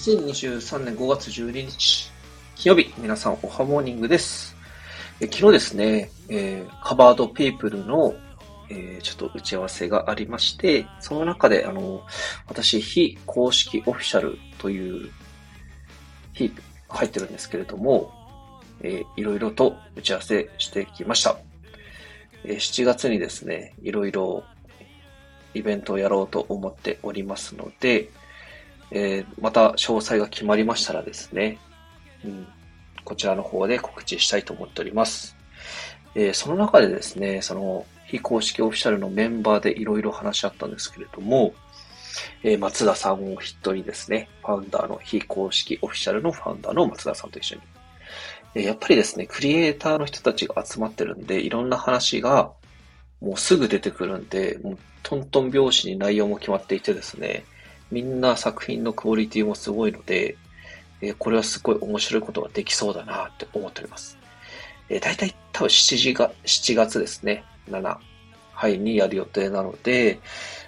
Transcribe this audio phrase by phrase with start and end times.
[0.00, 2.10] 2023年5月12日、
[2.54, 4.56] 金曜日、皆さんおはモーニングです。
[5.20, 8.14] え昨日ですね、えー、カバードピープルの、
[8.70, 12.00] えー、ちょっと打ち合わせがありまして、その中で、あの、
[12.48, 15.10] 私、非公式オフィシャルという
[16.32, 16.50] 日
[16.88, 18.10] 入ってるんですけれども、
[18.80, 21.36] えー、いろいろと打ち合わせしてきました。
[22.44, 24.44] えー、7月にですね、いろいろ
[25.52, 28.08] イベントをやろうと思っておりますので、
[28.92, 31.58] えー、また詳細が決まりましたらですね、
[32.24, 32.46] うん、
[33.04, 35.36] こちらの方で告知したいと思っております。
[36.14, 41.54] えー、その中でですね、その非公式オフィシャルのメンバーでいろいろ話し合ったんですけれども、
[42.42, 47.62] えー、松田さんを筆頭にですね、ファウンダーの非公式オフィシャルのファウンダーの松田さんと一緒に。
[48.56, 52.50] え、やっぱりですね、クリエイターの人たちが集まってるんで、いろんな話が
[53.20, 57.44] もうすぐ出てくるんで、もうトントン拍子に内容も決まっていてですね、
[57.90, 60.36] みんな作品のクオリティもすごいので、
[61.02, 64.18] え、これはすごい面白いことができそうだなって思っております。
[64.88, 67.96] えー、大体多分7時が、7月ですね、7、
[68.52, 70.20] はい、にやる予定なので、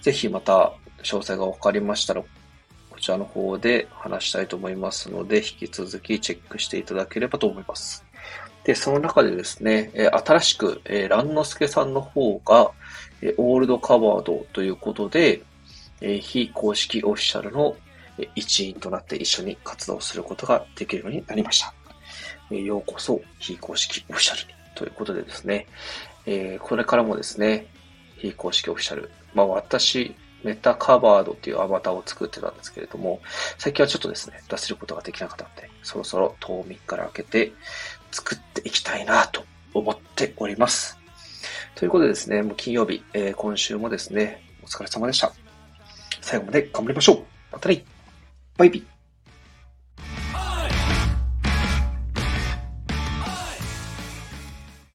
[0.00, 8.04] ぜひまた詳細が分かりましたら、こちらの方で話したいと思いますので、引き続きチェックしていただければと思います。
[8.64, 9.92] で、その中でですね、
[10.24, 12.70] 新しく、えー、ランノスケさんの方が、
[13.20, 15.42] えオールドカバードということで、
[16.00, 17.76] え非公式オフィシャルの
[18.34, 21.74] 一員となって一緒に活動することができるようになりました。
[22.50, 25.66] えようこそ非公式オフィシャルにということでですね、
[26.26, 27.66] えこれからもですね、
[28.16, 33.20] 非公式オフィシャル、まあ私、メタカバードっていうアバターを作ってたんですけれども、
[33.58, 37.52] 最近はちょっとですね、出せることができなかったので、そろそろ冬眠から開けて
[38.12, 40.98] 作っていきたいなと思っております。
[41.74, 45.43] ということでですね、もう金曜日、えー、今週もですね、お疲れ様でした。
[46.24, 47.24] 最後まで頑張りましょう。
[47.52, 47.84] またね。
[48.56, 48.93] バイビー。